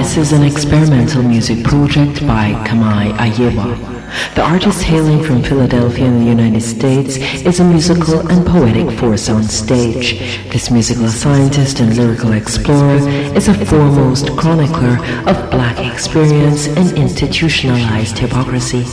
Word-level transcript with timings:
Goddess 0.00 0.16
is 0.16 0.32
an 0.32 0.42
experimental 0.44 1.22
music 1.22 1.62
project 1.62 2.26
by 2.26 2.52
Camae 2.66 3.12
Ayewa. 3.18 3.89
The 4.34 4.42
artist 4.42 4.82
hailing 4.82 5.22
from 5.22 5.42
Philadelphia 5.42 6.06
in 6.06 6.18
the 6.18 6.24
United 6.24 6.62
States 6.62 7.16
is 7.16 7.60
a 7.60 7.64
musical 7.64 8.26
and 8.28 8.44
poetic 8.44 8.98
force 8.98 9.28
on 9.28 9.44
stage. 9.44 10.18
This 10.50 10.70
musical 10.70 11.08
scientist 11.08 11.80
and 11.80 11.96
lyrical 11.96 12.32
explorer 12.32 12.98
is 13.36 13.48
a 13.48 13.66
foremost 13.66 14.36
chronicler 14.36 14.96
of 15.28 15.50
black 15.50 15.78
experience 15.78 16.66
and 16.66 16.98
institutionalized 16.98 18.18
hypocrisy. 18.18 18.84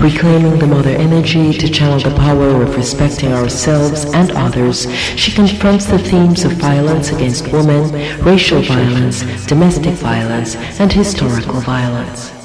Reclaiming 0.00 0.58
the 0.58 0.66
mother 0.66 0.90
energy 0.90 1.52
to 1.52 1.68
channel 1.68 2.00
the 2.00 2.16
power 2.16 2.62
of 2.62 2.76
respecting 2.76 3.32
ourselves 3.32 4.06
and 4.14 4.32
others, 4.32 4.90
she 5.16 5.30
confronts 5.30 5.86
the 5.86 5.98
themes 5.98 6.44
of 6.44 6.52
violence 6.52 7.10
against 7.10 7.52
women, 7.52 7.92
racial 8.24 8.62
violence, 8.62 9.22
domestic 9.46 9.94
violence, 9.94 10.56
and 10.80 10.92
historical 10.92 11.60
violence. 11.60 12.37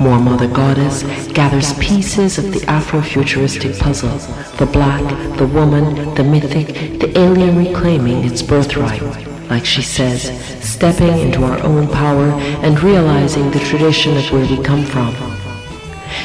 Moor 0.00 0.20
Mother 0.20 0.46
Goddess 0.46 1.02
gathers 1.32 1.72
pieces 1.74 2.38
of 2.38 2.52
the 2.52 2.60
Afrofuturistic 2.60 3.80
puzzle, 3.80 4.16
the 4.56 4.66
black, 4.66 5.02
the 5.38 5.46
woman, 5.48 6.14
the 6.14 6.22
mythic, 6.22 7.00
the 7.00 7.18
alien 7.18 7.56
reclaiming 7.56 8.24
its 8.24 8.40
birthright. 8.40 9.02
Like 9.50 9.64
she 9.64 9.82
says, 9.82 10.30
stepping 10.64 11.18
into 11.18 11.42
our 11.42 11.60
own 11.64 11.88
power 11.88 12.30
and 12.62 12.80
realizing 12.80 13.50
the 13.50 13.58
tradition 13.58 14.16
of 14.16 14.30
where 14.30 14.46
we 14.46 14.62
come 14.62 14.84
from. 14.84 15.12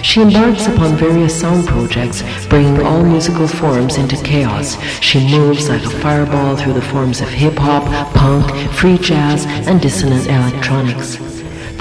She 0.04 0.22
embarks 0.22 0.68
upon 0.68 0.96
various 0.96 1.40
sound 1.40 1.68
projects, 1.68 2.22
bringing 2.50 2.80
all 2.84 3.02
musical 3.02 3.48
forms 3.48 3.98
into 3.98 4.18
chaos. 4.18 4.80
She 5.02 5.20
moves 5.32 5.68
like 5.68 5.84
a 5.84 5.90
fireball 5.90 6.56
through 6.58 6.74
the 6.74 6.82
forms 6.82 7.22
of 7.22 7.30
hip 7.30 7.58
hop, 7.58 7.86
punk, 8.14 8.72
free 8.74 9.00
jazz, 9.00 9.48
and 9.68 9.82
dissonant 9.82 10.28
electronics. 10.28 11.33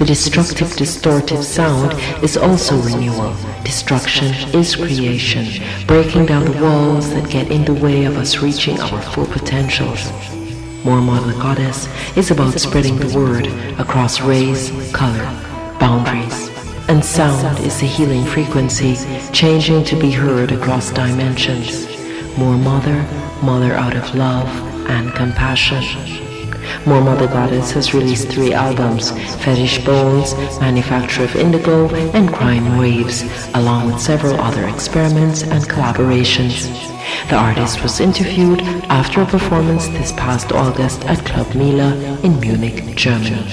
The 0.03 0.09
destructive, 0.09 0.71
distortive 0.71 1.45
sound 1.45 1.93
is 2.25 2.37
also 2.37 2.77
renewal. 2.83 3.37
Destruction 3.63 4.35
is 4.53 4.75
creation, 4.75 5.47
breaking 5.87 6.27
down 6.27 6.45
the 6.45 6.61
walls 6.61 7.15
that 7.15 7.31
get 7.31 7.53
in 7.53 7.65
the 7.65 7.75
way 7.75 8.03
of 8.07 8.17
us 8.17 8.39
reaching 8.39 8.81
our 8.81 9.01
full 9.01 9.27
potentials. 9.27 10.11
Moor 10.85 11.01
Mother 11.01 11.35
Goddess 11.35 11.87
is 12.17 12.33
about 12.33 12.59
spreading 12.59 12.97
the 12.97 13.17
word 13.17 13.47
across 13.79 14.21
race, 14.21 14.73
color, 14.91 15.23
boundaries. 15.79 16.51
And 16.89 17.05
sound 17.05 17.61
is 17.61 17.79
the 17.79 17.87
healing 17.87 18.25
frequency, 18.25 18.97
changing 19.33 19.85
to 19.85 19.95
be 19.95 20.11
heard 20.11 20.51
across 20.51 20.91
dimensions. 20.91 21.87
Moor 22.37 22.57
Mother, 22.57 23.07
Mother 23.41 23.75
out 23.75 23.95
of 23.95 24.13
love 24.17 24.49
and 24.91 25.15
compassion. 25.15 26.32
Moor 26.85 27.01
Mother 27.01 27.29
Goddess 27.29 27.71
has 27.73 27.95
released 27.95 28.29
three 28.29 28.53
albums, 28.53 29.13
Fetish 29.45 29.85
Bones, 29.85 30.35
Manufacture 30.59 31.23
of 31.23 31.37
Indigo, 31.37 31.89
and 32.13 32.33
Crime 32.33 32.77
Waves, 32.77 33.23
along 33.55 33.87
with 33.87 34.01
several 34.01 34.35
other 34.41 34.67
experiments 34.67 35.45
and 35.45 35.63
collaborations. 35.63 36.67
The 37.29 37.37
artist 37.37 37.85
was 37.85 38.01
interviewed 38.01 38.63
after 38.91 39.23
a 39.23 39.27
performance 39.27 39.87
this 39.89 40.11
past 40.13 40.51
August 40.51 41.05
at 41.05 41.25
Club 41.25 41.55
Milla 41.55 41.95
in 42.25 42.41
Munich, 42.41 42.97
Germany. 42.97 43.47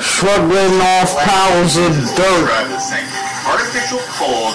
Struggling 0.00 0.80
off 0.80 1.14
powers 1.18 1.76
of 1.76 1.92
dirt. 2.16 2.48
Artificial 3.46 3.98
cold 4.16 4.54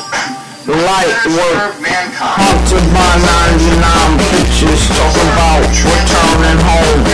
light 0.67 1.15
work. 1.31 1.79
Haunted 2.19 2.83
by 2.91 3.13
99 3.23 4.19
pictures. 4.35 4.83
Talking 4.91 5.29
about 5.31 5.63
returning 5.63 6.59
home. 6.59 7.07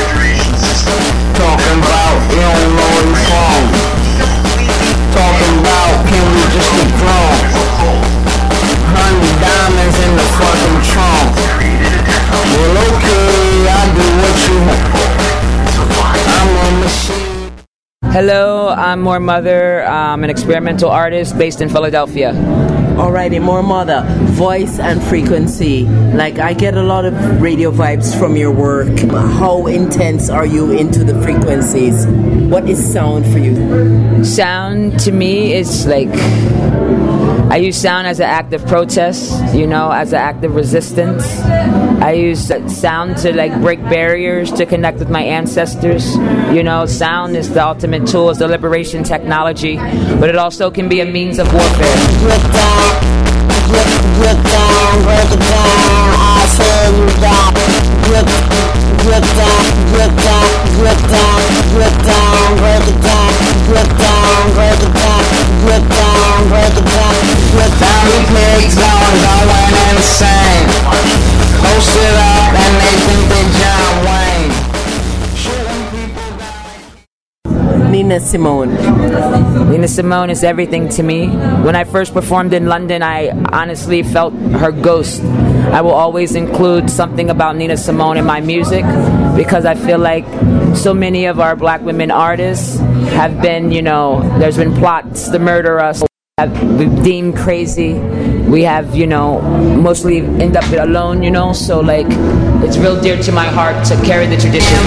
Talking 1.38 1.78
about 1.78 2.18
you 2.34 2.42
don't 2.42 2.74
know 2.74 2.94
you're 3.06 3.22
from. 3.30 3.62
Talking 5.14 5.54
about 5.62 5.94
can 6.10 6.26
we 6.34 6.42
just 6.50 6.70
get 6.74 6.90
drunk? 6.98 7.46
Honey 8.90 9.34
diamonds 9.38 9.98
in 10.02 10.12
the 10.18 10.28
fucking 10.34 10.82
trunk. 10.90 11.30
Well 12.58 12.78
okay, 12.90 13.70
I 13.70 13.86
do 13.94 14.06
what 14.18 14.38
you 14.50 14.58
want. 14.66 14.94
Hello, 18.14 18.70
I'm 18.70 19.02
Moor 19.02 19.20
Mother. 19.20 19.84
I'm 19.86 20.24
an 20.24 20.30
experimental 20.30 20.90
artist 20.90 21.38
based 21.38 21.62
in 21.62 21.70
Philadelphia. 21.70 22.63
Alrighty, 22.94 23.42
Moor 23.42 23.64
Mother, 23.64 24.06
voice 24.34 24.78
and 24.78 25.02
frequency. 25.04 25.86
Like 26.14 26.38
I 26.38 26.54
get 26.54 26.76
a 26.78 26.84
lot 26.84 27.06
of 27.06 27.42
radio 27.42 27.72
vibes 27.72 28.18
from 28.18 28.36
your 28.36 28.52
work. 28.52 29.00
How 29.40 29.66
intense 29.66 30.30
are 30.30 30.46
you 30.46 30.72
into 30.72 31.04
the 31.04 31.20
frequencies? 31.24 32.06
What 32.06 32.70
is 32.70 32.94
sound 32.94 33.26
for 33.26 33.40
you? 33.40 34.24
Sound 34.24 35.00
to 35.02 35.12
me 35.12 35.54
is 35.54 35.88
like 35.88 36.14
I 37.54 37.58
use 37.58 37.80
sound 37.80 38.08
as 38.08 38.20
an 38.20 38.26
act 38.26 38.52
of 38.54 38.66
protest, 38.66 39.54
you 39.54 39.68
know, 39.68 39.92
as 39.92 40.12
an 40.12 40.18
act 40.18 40.44
of 40.44 40.56
resistance. 40.56 41.24
I 42.02 42.14
use 42.14 42.52
sound 42.76 43.18
to 43.18 43.32
like 43.32 43.54
break 43.62 43.80
barriers, 43.84 44.52
to 44.54 44.66
connect 44.66 44.98
with 44.98 45.12
my 45.12 45.22
ancestors. 45.22 46.16
You 46.52 46.64
know, 46.64 46.88
sound 46.88 47.38
is 47.38 47.54
the 47.54 47.64
ultimate 47.64 48.08
tool, 48.08 48.32
is 48.32 48.40
the 48.40 48.48
liberation 48.48 49.04
technology, 49.04 49.78
but 49.78 50.30
it 50.30 50.36
also 50.36 50.72
can 50.72 50.90
be 50.90 51.02
a 51.02 51.06
means 51.06 51.38
of 51.38 51.46
warfare. 51.54 51.96
Down, 52.52 53.04
down, 54.42 55.04
break 55.04 55.40
down. 55.40 56.23
Say 56.64 56.96
you 56.96 57.08
got 57.20 57.54
get, 58.08 58.28
get 59.04 59.24
down, 59.36 59.66
get 59.92 60.14
down, 60.24 60.48
get 60.80 61.00
down, 61.12 61.40
get 61.76 61.96
down, 62.08 62.58
break 62.58 62.88
it 62.88 63.00
down, 63.04 63.32
get 63.68 63.90
down, 64.00 64.54
break 64.56 64.80
it 64.80 64.94
down, 64.96 65.24
get 65.68 65.84
down, 65.92 66.50
break 66.50 66.76
it 66.80 66.88
down, 66.96 67.16
get 67.58 67.74
down. 67.80 68.13
Nina 78.04 78.20
Simone. 78.20 78.76
Nina 79.72 79.88
Simone 79.88 80.30
is 80.30 80.44
everything 80.44 80.90
to 80.90 81.02
me. 81.02 81.30
When 81.64 81.74
I 81.74 81.86
first 81.86 82.14
performed 82.14 82.54
in 82.54 82.66
London, 82.66 83.02
I 83.02 83.30
honestly 83.30 84.04
felt 84.04 84.34
her 84.34 84.74
ghost. 84.74 85.22
I 85.72 85.80
will 85.80 85.94
always 85.94 86.36
include 86.36 86.90
something 86.90 87.30
about 87.30 87.56
Nina 87.56 87.78
Simone 87.78 88.18
in 88.18 88.26
my 88.26 88.42
music 88.42 88.84
because 89.38 89.64
I 89.66 89.76
feel 89.76 90.00
like 90.00 90.26
so 90.76 90.94
many 90.94 91.28
of 91.28 91.40
our 91.40 91.56
black 91.56 91.80
women 91.82 92.12
artists 92.12 92.78
have 93.16 93.42
been, 93.42 93.72
you 93.72 93.82
know, 93.82 94.20
there's 94.38 94.58
been 94.58 94.76
plots 94.76 95.30
to 95.30 95.40
murder 95.40 95.80
us. 95.80 96.04
We've 96.38 96.78
been 96.78 97.04
deemed 97.04 97.38
crazy. 97.38 97.94
We 97.94 98.64
have, 98.64 98.98
you 98.98 99.08
know, 99.08 99.40
mostly 99.42 100.18
end 100.18 100.58
up 100.58 100.70
alone, 100.74 101.24
you 101.24 101.32
know. 101.32 101.54
So 101.54 101.80
like, 101.80 102.08
it's 102.68 102.78
real 102.78 103.00
dear 103.00 103.24
to 103.24 103.32
my 103.32 103.46
heart 103.46 103.86
to 103.86 103.96
carry 104.04 104.28
the 104.28 104.36
tradition. 104.36 104.78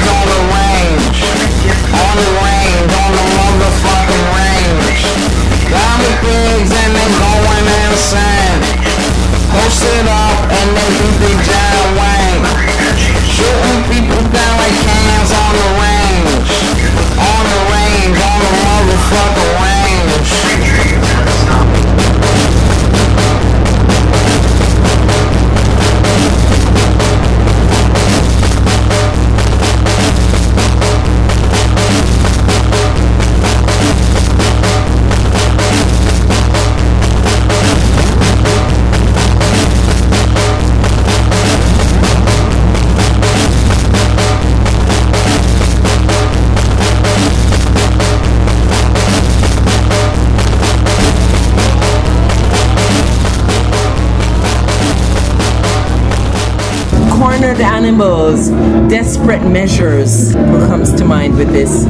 Desperate 57.97 59.43
measures. 59.49 60.35
What 60.35 60.69
comes 60.69 60.93
to 60.97 61.05
mind 61.05 61.37
with 61.39 61.51
this? 61.51 61.87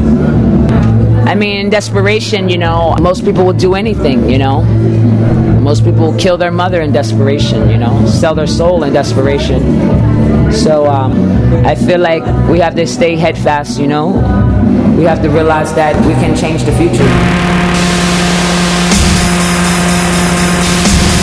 I 1.26 1.34
mean, 1.34 1.58
in 1.58 1.70
desperation, 1.70 2.48
you 2.48 2.58
know, 2.58 2.94
most 3.00 3.24
people 3.24 3.44
will 3.44 3.52
do 3.52 3.74
anything, 3.74 4.30
you 4.30 4.38
know. 4.38 4.62
Most 5.60 5.82
people 5.82 6.12
will 6.12 6.18
kill 6.18 6.36
their 6.36 6.52
mother 6.52 6.80
in 6.80 6.92
desperation, 6.92 7.68
you 7.68 7.76
know, 7.76 8.06
sell 8.06 8.36
their 8.36 8.46
soul 8.46 8.84
in 8.84 8.92
desperation. 8.92 10.52
So 10.52 10.86
um, 10.86 11.12
I 11.66 11.74
feel 11.74 11.98
like 11.98 12.22
we 12.48 12.60
have 12.60 12.76
to 12.76 12.86
stay 12.86 13.16
headfast, 13.16 13.80
you 13.80 13.88
know? 13.88 14.12
We 14.96 15.02
have 15.04 15.20
to 15.22 15.28
realize 15.28 15.74
that 15.74 15.96
we 16.06 16.12
can 16.14 16.36
change 16.36 16.62
the 16.62 16.72
future. 16.72 17.55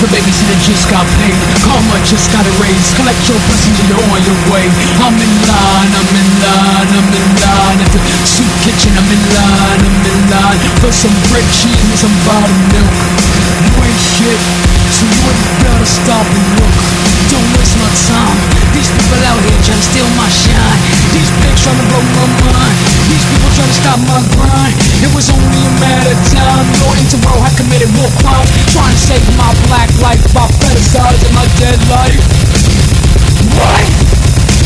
The 0.04 0.12
babysitter 0.20 0.60
just 0.68 0.92
got 0.92 1.08
paid. 1.16 1.32
Karma 1.64 1.96
just 2.04 2.28
got 2.36 2.44
erased. 2.44 2.92
Collect 3.00 3.24
your 3.24 3.40
blessings 3.48 3.80
and 3.80 3.88
you're 3.88 4.04
on 4.04 4.20
your 4.28 4.36
way. 4.52 4.68
I'm 5.00 5.16
in 5.16 5.32
line, 5.48 5.92
I'm 5.96 6.12
in 6.12 6.30
line, 6.44 6.92
I'm 6.92 7.08
in 7.08 7.28
line. 7.40 7.80
At 7.80 7.88
the 7.88 8.04
soup 8.28 8.52
kitchen, 8.68 8.92
I'm 9.00 9.08
in 9.08 9.24
line, 9.32 9.80
I'm 9.80 10.04
in 10.04 10.20
line. 10.28 10.60
For 10.84 10.92
some 10.92 11.16
bread, 11.32 11.48
cheese, 11.56 11.80
and 11.88 11.96
some 11.96 12.16
bottom 12.28 12.52
milk. 12.76 12.92
You 13.64 13.72
ain't 13.80 14.04
shit, 14.20 14.42
so 14.92 15.08
you 15.08 15.24
ain't 15.24 15.48
better 15.72 15.88
stop 15.88 16.28
and 16.28 16.48
look. 16.60 16.76
Don't 17.32 17.48
waste 17.56 17.80
my 17.80 17.88
time. 18.12 18.40
These 18.76 18.92
people 18.92 19.24
out 19.24 19.40
here 19.40 19.56
trying 19.64 19.80
to 19.80 19.88
steal 19.88 20.10
my 20.20 20.28
shine. 20.28 20.93
These 21.14 21.30
pigs 21.46 21.62
trying 21.62 21.78
to 21.78 21.86
blow 21.94 22.02
my 22.02 22.26
mind. 22.42 22.76
These 23.06 23.26
people 23.30 23.50
trying 23.54 23.70
to 23.70 23.78
stop 23.78 24.00
my 24.10 24.20
grind. 24.34 24.74
It 25.06 25.14
was 25.14 25.30
only 25.30 25.62
a 25.62 25.74
matter 25.78 26.10
of 26.10 26.22
time. 26.34 26.66
Your 26.82 26.94
interworld 26.98 27.42
had 27.46 27.54
committed 27.54 27.94
war 27.94 28.10
crimes. 28.26 28.50
Trying 28.74 28.98
to 28.98 29.02
save 29.02 29.22
my 29.38 29.54
black 29.70 29.94
life 30.02 30.26
by 30.34 30.50
fetishizing 30.58 31.34
my 31.38 31.46
dead 31.62 31.78
life. 31.86 32.18
What? 33.54 33.86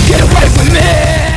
Get 0.07 0.23
away 0.23 0.47
from 0.55 0.71
me! 0.71 1.36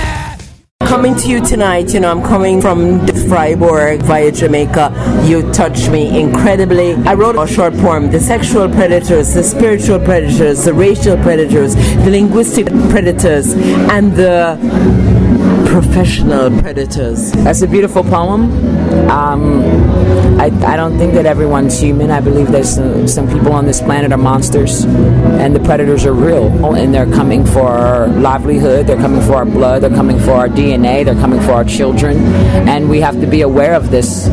Coming 0.90 1.14
to 1.18 1.28
you 1.28 1.40
tonight, 1.40 1.94
you 1.94 2.00
know, 2.00 2.10
I'm 2.10 2.20
coming 2.20 2.60
from 2.60 3.06
Freiburg 3.28 4.02
via 4.02 4.32
Jamaica. 4.32 5.22
You 5.24 5.48
touched 5.52 5.88
me 5.88 6.20
incredibly. 6.20 6.94
I 7.06 7.14
wrote 7.14 7.36
a 7.36 7.46
short 7.46 7.74
poem 7.74 8.10
The 8.10 8.18
sexual 8.18 8.68
predators, 8.68 9.32
the 9.32 9.44
spiritual 9.44 10.00
predators, 10.00 10.64
the 10.64 10.74
racial 10.74 11.16
predators, 11.18 11.76
the 11.76 12.10
linguistic 12.10 12.66
predators, 12.90 13.52
and 13.52 14.16
the 14.16 14.58
professional 15.70 16.50
predators. 16.60 17.30
That's 17.34 17.62
a 17.62 17.68
beautiful 17.68 18.02
poem. 18.02 18.50
Um, 19.08 19.62
I, 20.40 20.46
I 20.64 20.74
don't 20.74 20.96
think 20.96 21.12
that 21.20 21.26
everyone's 21.26 21.78
human. 21.78 22.10
I 22.10 22.20
believe 22.20 22.48
there's 22.48 22.74
some, 22.74 23.06
some 23.06 23.28
people 23.28 23.52
on 23.52 23.66
this 23.66 23.82
planet 23.82 24.10
are 24.10 24.16
monsters, 24.16 24.84
and 24.84 25.54
the 25.54 25.60
predators 25.60 26.06
are 26.06 26.14
real, 26.14 26.48
and 26.74 26.94
they're 26.94 27.04
coming 27.04 27.44
for 27.44 27.68
our 27.68 28.08
livelihood. 28.08 28.86
They're 28.86 28.96
coming 28.96 29.20
for 29.20 29.34
our 29.34 29.44
blood. 29.44 29.82
They're 29.82 29.92
coming 29.92 30.18
for 30.18 30.32
our 30.32 30.48
DNA. 30.48 31.04
They're 31.04 31.20
coming 31.20 31.40
for 31.40 31.52
our 31.52 31.64
children, 31.64 32.16
and 32.64 32.88
we 32.88 33.02
have 33.02 33.20
to 33.20 33.26
be 33.26 33.42
aware 33.42 33.74
of 33.74 33.90
this, 33.90 34.30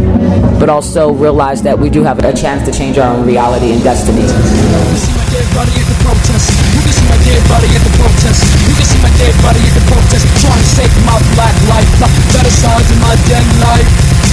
but 0.63 0.69
also 0.69 1.11
realize 1.11 1.61
that 1.63 1.77
we 1.77 1.89
do 1.89 2.03
have 2.03 2.19
a 2.19 2.31
chance 2.31 2.63
to 2.63 2.71
change 2.71 2.97
our 2.97 3.13
own 3.13 3.27
reality 3.27 3.73
and 3.73 3.83
destiny. 3.83 4.21
You 4.21 4.31
can 4.31 4.95
see 4.95 5.11
my 5.11 5.27
dead 5.27 5.47
body 5.59 5.75
at 5.75 5.87
the 5.91 5.97
protest. 6.07 6.47
You 6.71 6.81
can 6.87 6.93
see 6.95 7.07
my 7.11 7.19
dead 7.19 7.43
body 7.51 7.67
at 7.67 7.83
the 7.83 7.91
protest. 7.99 8.39
You 8.63 8.73
can 8.79 8.87
see 8.87 9.01
my 9.03 9.11
dead 9.19 9.35
body 9.43 9.59
at 9.59 9.75
the 9.75 9.83
protest. 9.91 10.23
Trying 10.39 10.63
to 10.63 10.69
save 10.71 10.93
my 11.03 11.19
black 11.35 11.55
life. 11.67 11.91
Fetishizing 12.31 13.01
my 13.03 13.15
dead 13.27 13.43
life. 13.59 14.26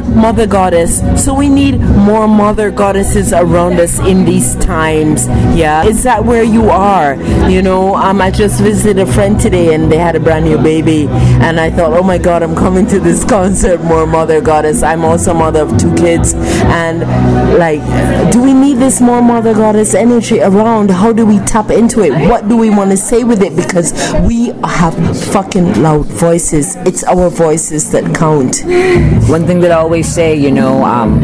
Lord 0.00 0.09
mother 0.20 0.46
goddess. 0.46 1.00
So 1.24 1.34
we 1.34 1.48
need 1.48 1.80
more 1.80 2.28
mother 2.28 2.70
goddesses 2.70 3.32
around 3.32 3.80
us 3.80 3.98
in 4.00 4.24
these 4.24 4.54
times. 4.56 5.26
Yeah. 5.56 5.84
Is 5.84 6.02
that 6.02 6.24
where 6.24 6.44
you 6.44 6.68
are? 6.68 7.14
You 7.48 7.62
know 7.62 7.94
um, 7.96 8.20
i 8.20 8.30
just 8.30 8.60
visited 8.60 8.98
a 8.98 9.10
friend 9.10 9.40
today 9.40 9.74
and 9.74 9.90
they 9.90 9.96
had 9.96 10.14
a 10.16 10.20
brand 10.20 10.44
new 10.44 10.58
baby. 10.58 11.06
And 11.08 11.58
i 11.58 11.70
thought 11.70 11.92
oh 11.92 12.02
my 12.02 12.18
god 12.18 12.42
i'm 12.42 12.54
coming 12.54 12.86
to 12.88 13.00
this 13.00 13.24
concert. 13.36 13.82
More 13.82 14.06
mother 14.06 14.40
goddess. 14.40 14.82
I'm 14.82 15.04
also 15.04 15.32
mother 15.32 15.62
of 15.62 15.78
two 15.78 15.94
kids. 15.94 16.34
And 16.34 17.00
like 17.58 17.80
do 18.32 18.42
we 18.42 18.52
need 18.52 18.76
this 18.76 19.00
more 19.00 19.22
mother 19.22 19.54
goddess 19.54 19.94
energy 19.94 20.40
around? 20.40 20.90
How 20.90 21.12
do 21.12 21.24
we 21.24 21.38
tap 21.40 21.70
into 21.70 22.02
it? 22.02 22.12
What 22.28 22.48
do 22.48 22.56
we 22.56 22.68
want 22.70 22.90
to 22.90 22.96
say 22.96 23.24
with 23.24 23.42
it? 23.42 23.56
Because 23.56 23.92
we 24.22 24.48
have 24.64 24.94
fucking 25.32 25.82
loud 25.82 26.06
voices. 26.06 26.76
It's 26.86 27.04
our 27.04 27.30
voices 27.30 27.90
that 27.92 28.14
count. 28.14 28.62
One 29.28 29.46
thing 29.46 29.60
that 29.60 29.72
I 29.72 29.76
always 29.76 30.09
say, 30.10 30.34
you 30.34 30.50
know, 30.50 30.84
um, 30.84 31.20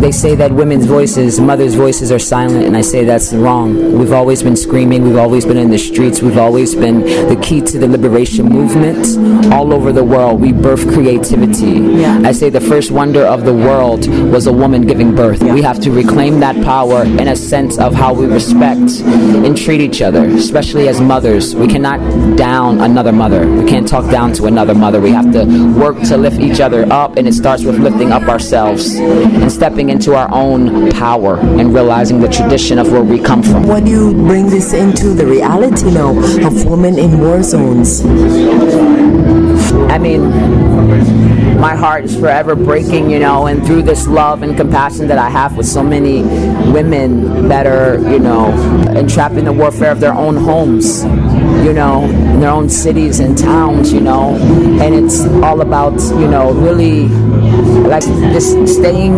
they 0.00 0.10
say 0.10 0.34
that 0.34 0.52
women's 0.52 0.86
voices, 0.86 1.38
mothers' 1.40 1.74
voices 1.74 2.10
are 2.10 2.18
silent, 2.18 2.64
and 2.64 2.76
I 2.76 2.80
say 2.80 3.04
that's 3.04 3.32
wrong. 3.32 3.98
We've 3.98 4.12
always 4.12 4.42
been 4.42 4.56
screaming, 4.56 5.02
we've 5.02 5.16
always 5.16 5.44
been 5.44 5.56
in 5.56 5.70
the 5.70 5.78
streets, 5.78 6.22
we've 6.22 6.38
always 6.38 6.74
been 6.74 7.00
the 7.00 7.38
key 7.42 7.60
to 7.60 7.78
the 7.78 7.86
liberation 7.86 8.46
movement 8.46 9.52
all 9.52 9.72
over 9.72 9.92
the 9.92 10.04
world. 10.04 10.40
We 10.40 10.52
birth 10.52 10.86
creativity. 10.92 12.04
I 12.04 12.32
say 12.32 12.50
the 12.50 12.60
first 12.60 12.90
wonder 12.90 13.24
of 13.24 13.44
the 13.44 13.54
world 13.54 14.08
was 14.08 14.46
a 14.46 14.52
woman 14.52 14.82
giving 14.86 15.14
birth. 15.14 15.42
We 15.42 15.62
have 15.62 15.80
to 15.80 15.90
reclaim 15.90 16.40
that 16.40 16.56
power 16.64 17.02
in 17.02 17.28
a 17.28 17.36
sense 17.36 17.78
of 17.78 17.94
how 17.94 18.14
we 18.14 18.26
respect 18.26 19.00
and 19.00 19.56
treat 19.56 19.80
each 19.80 20.02
other, 20.02 20.24
especially 20.24 20.88
as 20.88 21.00
mothers. 21.00 21.54
We 21.54 21.68
cannot 21.68 22.00
down 22.36 22.80
another 22.80 23.12
mother. 23.12 23.46
We 23.46 23.68
can't 23.68 23.86
talk 23.86 24.10
down 24.10 24.32
to 24.34 24.46
another 24.46 24.74
mother. 24.74 25.00
We 25.00 25.10
have 25.10 25.30
to 25.32 25.44
work 25.78 26.00
to 26.08 26.16
lift 26.16 26.40
each 26.40 26.60
other 26.60 26.90
up, 26.92 27.16
and 27.16 27.28
it 27.28 27.34
starts 27.34 27.64
with 27.64 27.78
lifting 27.78 28.12
up 28.14 28.28
ourselves 28.28 28.94
and 28.94 29.50
stepping 29.50 29.90
into 29.90 30.14
our 30.14 30.32
own 30.32 30.90
power 30.92 31.36
and 31.40 31.74
realizing 31.74 32.20
the 32.20 32.28
tradition 32.28 32.78
of 32.78 32.92
where 32.92 33.02
we 33.02 33.18
come 33.18 33.42
from. 33.42 33.66
What 33.66 33.84
do 33.84 33.90
you 33.90 34.12
bring 34.12 34.48
this 34.48 34.72
into 34.72 35.08
the 35.08 35.26
reality 35.26 35.90
now 35.90 36.10
of 36.46 36.64
women 36.64 36.96
in 36.96 37.18
war 37.18 37.42
zones? 37.42 38.04
I 39.90 39.98
mean, 39.98 40.30
my 41.58 41.74
heart 41.74 42.04
is 42.04 42.16
forever 42.16 42.54
breaking, 42.54 43.10
you 43.10 43.18
know, 43.18 43.46
and 43.46 43.66
through 43.66 43.82
this 43.82 44.06
love 44.06 44.42
and 44.42 44.56
compassion 44.56 45.08
that 45.08 45.18
I 45.18 45.28
have 45.28 45.56
with 45.56 45.66
so 45.66 45.82
many 45.82 46.22
women 46.70 47.48
that 47.48 47.66
are, 47.66 47.98
you 48.12 48.20
know, 48.20 48.52
entrapped 48.96 49.34
in 49.34 49.44
the 49.44 49.52
warfare 49.52 49.90
of 49.90 49.98
their 49.98 50.14
own 50.14 50.36
homes, 50.36 51.04
you 51.64 51.72
know, 51.72 52.04
in 52.04 52.40
their 52.40 52.50
own 52.50 52.68
cities 52.68 53.20
and 53.20 53.38
towns, 53.38 53.90
you 53.90 54.00
know, 54.00 54.36
and 54.82 54.94
it's 54.94 55.24
all 55.42 55.62
about, 55.62 55.98
you 56.20 56.28
know, 56.28 56.52
really 56.52 57.08
like 57.88 58.02
just 58.02 58.52
staying 58.68 59.14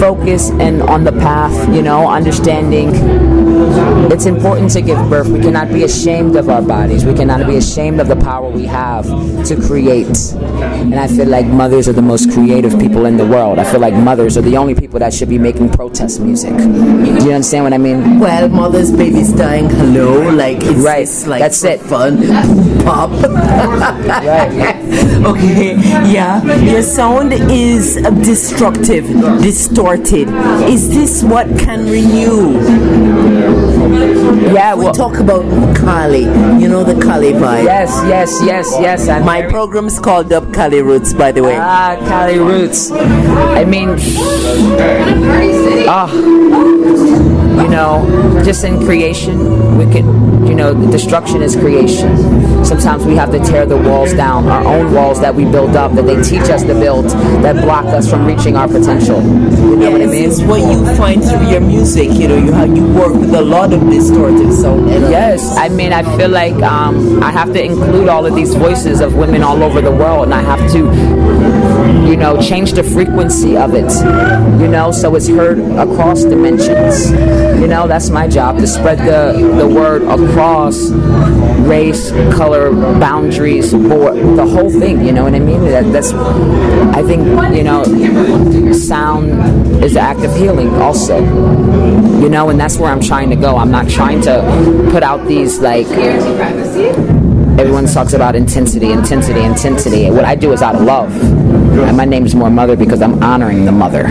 focused 0.00 0.52
and 0.54 0.82
on 0.82 1.04
the 1.04 1.12
path, 1.12 1.72
you 1.72 1.82
know, 1.82 2.10
understanding 2.10 2.90
it's 4.12 4.26
important 4.26 4.70
to 4.72 4.82
give 4.82 4.98
birth. 5.08 5.28
We 5.28 5.40
cannot 5.40 5.68
be 5.68 5.84
ashamed 5.84 6.36
of 6.36 6.48
our 6.48 6.60
bodies. 6.60 7.04
We 7.04 7.14
cannot 7.14 7.46
be 7.46 7.56
ashamed 7.56 8.00
of 8.00 8.08
the 8.08 8.16
power 8.16 8.48
we 8.50 8.66
have 8.66 9.06
to 9.46 9.56
create. 9.56 10.32
And 10.34 10.94
I 10.94 11.08
feel 11.08 11.26
like 11.26 11.46
mothers 11.46 11.88
are 11.88 11.92
the 11.92 12.02
most 12.02 12.30
creative 12.30 12.78
people 12.78 13.06
in 13.06 13.16
the 13.16 13.26
world. 13.26 13.58
I 13.58 13.64
feel 13.70 13.80
like 13.80 13.94
mothers 13.94 14.36
are 14.36 14.42
the 14.42 14.56
only 14.56 14.74
people 14.74 14.98
that 14.98 15.14
should 15.14 15.28
be 15.28 15.38
making 15.38 15.70
protest 15.70 16.20
music. 16.20 16.56
Do 16.56 17.24
you 17.24 17.32
understand 17.32 17.64
what 17.64 17.72
I 17.72 17.78
mean? 17.78 18.18
Well, 18.18 18.48
mother's 18.48 18.92
baby's 18.92 19.32
dying. 19.32 19.68
Hello, 19.70 20.30
like 20.30 20.58
it's 20.60 20.80
Right, 20.80 21.06
just 21.06 21.26
like 21.26 21.40
that's 21.60 21.82
for 21.82 22.06
it. 22.08 22.20
Fun, 22.20 22.84
pop. 22.84 23.10
Okay, 25.22 25.76
yeah. 26.12 26.42
Your 26.56 26.82
sound 26.82 27.32
is 27.32 27.96
uh, 27.96 28.10
destructive, 28.10 29.06
distorted. 29.40 30.28
Is 30.68 30.88
this 30.90 31.22
what 31.22 31.46
can 31.58 31.86
renew? 31.86 32.58
Yeah, 34.52 34.74
We 34.74 34.84
well, 34.84 34.92
talk 34.94 35.18
about 35.18 35.44
Kali. 35.76 36.22
You 36.60 36.68
know 36.68 36.82
the 36.84 37.00
Kali 37.00 37.32
vibe. 37.32 37.64
yes, 37.64 37.90
yes, 38.06 38.40
yes, 38.44 38.66
yes. 38.80 39.08
I'm 39.08 39.24
My 39.24 39.40
very- 39.42 39.52
program's 39.52 39.98
called 40.00 40.28
Dub 40.28 40.52
Kali 40.52 40.82
Roots, 40.82 41.12
by 41.14 41.30
the 41.32 41.42
way. 41.42 41.56
Ah, 41.56 41.96
Kali 42.08 42.38
roots. 42.38 42.90
I 42.90 43.64
mean, 43.64 43.90
ah, 45.88 46.08
you 47.62 47.68
know, 47.68 48.42
just 48.44 48.64
in 48.64 48.84
creation, 48.84 49.78
we 49.78 49.84
could, 49.84 50.04
you 50.48 50.54
know, 50.54 50.74
destruction 50.90 51.42
is 51.42 51.54
creation. 51.54 52.64
Sometimes 52.64 53.04
we 53.04 53.14
have 53.16 53.30
to 53.30 53.38
tear 53.38 53.66
the 53.66 53.76
walls 53.76 54.12
down, 54.14 54.48
our 54.48 54.64
own 54.66 54.92
walls 54.92 55.20
that 55.20 55.34
we 55.34 55.44
build 55.44 55.76
up, 55.76 55.92
that 55.92 56.02
they 56.02 56.20
teach 56.22 56.50
us 56.50 56.62
to 56.62 56.74
build, 56.74 57.06
that 57.44 57.62
block 57.64 57.84
us 57.86 58.10
from 58.10 58.26
reaching 58.26 58.56
our 58.56 58.66
potential. 58.66 59.22
You 59.22 59.76
know 59.76 59.90
what 59.92 60.02
I 60.02 60.06
mean? 60.06 60.28
It's 60.28 60.40
what 60.42 60.60
you 60.60 60.84
find 60.96 61.22
through 61.22 61.48
your 61.50 61.60
music. 61.60 62.10
You 62.10 62.28
know, 62.28 62.36
you 62.36 62.52
have 62.52 62.76
you 62.76 62.86
work 62.94 63.14
with 63.14 63.34
a 63.34 63.42
lot 63.42 63.72
of 63.72 63.80
distorted 63.88 64.52
sound. 64.52 64.88
Yes, 64.88 65.56
I 65.56 65.68
mean, 65.68 65.92
I 65.92 66.02
feel 66.16 66.30
like 66.30 66.54
um, 66.62 67.22
I 67.22 67.30
have 67.30 67.52
to 67.52 67.62
include 67.62 68.08
all 68.08 68.26
of 68.26 68.34
these 68.34 68.54
voices 68.54 69.00
of 69.00 69.14
women 69.14 69.42
all 69.42 69.62
over 69.62 69.80
the 69.80 69.92
world, 69.92 70.24
and 70.24 70.34
I 70.34 70.42
have 70.42 70.70
to, 70.72 70.90
you 72.12 72.18
know, 72.18 72.38
change 72.42 72.72
the 72.72 72.82
frequency 72.82 73.56
of 73.56 73.74
it, 73.74 73.90
you 74.60 74.68
know, 74.68 74.92
so 74.92 75.14
it's 75.14 75.28
heard 75.28 75.58
across 75.58 76.24
dimensions. 76.24 77.10
You 77.58 77.66
know, 77.66 77.88
that's 77.88 78.10
my 78.10 78.28
job 78.28 78.58
to 78.58 78.66
spread 78.66 78.98
the, 78.98 79.56
the 79.56 79.66
word 79.66 80.02
across 80.02 80.90
race, 81.62 82.10
color, 82.36 82.70
boundaries, 83.00 83.72
or 83.72 84.12
the 84.12 84.46
whole 84.46 84.68
thing, 84.68 85.00
you 85.06 85.12
know 85.12 85.22
what 85.24 85.34
I 85.34 85.38
mean? 85.38 85.64
That, 85.64 85.90
that's, 85.90 86.12
I 86.12 87.02
think, 87.02 87.24
you 87.56 87.64
know, 87.64 87.82
sound 88.74 89.82
is 89.82 89.94
the 89.94 90.00
act 90.00 90.20
of 90.20 90.36
healing 90.36 90.68
also. 90.74 91.18
You 92.20 92.28
know, 92.28 92.50
and 92.50 92.60
that's 92.60 92.76
where 92.76 92.92
I'm 92.92 93.00
trying 93.00 93.30
to 93.30 93.36
go. 93.36 93.56
I'm 93.56 93.70
not 93.70 93.88
trying 93.88 94.20
to 94.22 94.88
put 94.92 95.02
out 95.02 95.26
these 95.26 95.60
like 95.60 95.86
everyone 97.58 97.86
talks 97.86 98.12
about 98.12 98.36
intensity, 98.36 98.92
intensity, 98.92 99.40
intensity. 99.40 100.10
What 100.10 100.26
I 100.26 100.34
do 100.34 100.52
is 100.52 100.60
out 100.60 100.74
of 100.74 100.82
love. 100.82 101.61
And 101.72 101.96
my 101.96 102.04
name's 102.04 102.34
Moor 102.34 102.50
Mother 102.50 102.76
because 102.76 103.00
I'm 103.00 103.22
honoring 103.22 103.64
the 103.64 103.72
mother. 103.72 104.08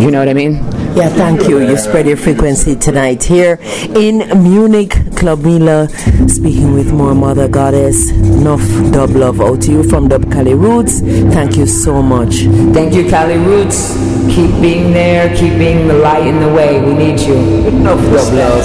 You 0.00 0.10
know 0.10 0.18
what 0.20 0.28
I 0.28 0.34
mean? 0.34 0.54
Yeah, 0.96 1.10
thank 1.10 1.48
you. 1.48 1.60
You 1.60 1.76
spread 1.76 2.06
your 2.06 2.16
frequency 2.16 2.74
tonight 2.74 3.22
here 3.22 3.58
in 3.94 4.18
Munich, 4.42 4.96
Club 5.14 5.42
Milla, 5.42 5.88
speaking 6.28 6.72
with 6.72 6.92
Moor 6.92 7.14
Mother 7.14 7.46
Goddess. 7.46 8.10
Enough 8.10 8.62
dub 8.92 9.10
love 9.10 9.40
out 9.40 9.60
to 9.62 9.70
you 9.70 9.82
from 9.82 10.08
Dub 10.08 10.32
Kali 10.32 10.54
Roots. 10.54 11.00
Thank 11.00 11.56
you 11.56 11.66
so 11.66 12.02
much. 12.02 12.36
Thank 12.72 12.94
you, 12.94 13.08
Kali 13.10 13.36
Roots. 13.36 13.92
Keep 14.34 14.60
being 14.62 14.92
there, 14.92 15.28
keep 15.36 15.58
being 15.58 15.88
the 15.88 15.94
light 15.94 16.26
in 16.26 16.40
the 16.40 16.48
way. 16.48 16.80
We 16.80 16.94
need 16.94 17.20
you. 17.20 17.36
Enough 17.68 18.00
dub 18.00 18.32
love. 18.34 18.64